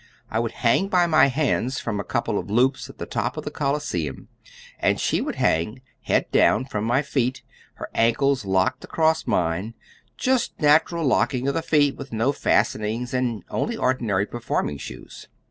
[0.31, 3.43] I would hang by my hands from a couple of loops at the top of
[3.43, 4.29] the Coliseum,
[4.79, 7.43] and she would hang, head down, from my feet,
[7.75, 9.75] her ankles locked across mine,
[10.17, 15.27] just a natural locking of the feet, with no fastenings and only ordinary performing shoes.